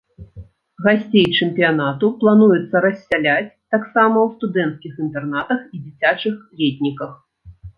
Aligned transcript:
Гасцей 0.85 1.25
чэмпіянату 1.37 2.09
плануецца 2.23 2.75
рассяляць 2.87 3.53
таксама 3.75 4.17
ў 4.25 4.27
студэнцкіх 4.39 4.93
інтэрнатах 5.07 5.59
і 5.69 5.83
дзіцячых 5.85 6.35
летніках. 6.65 7.13